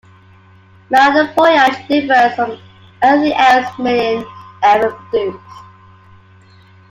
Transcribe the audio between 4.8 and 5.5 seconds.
produced.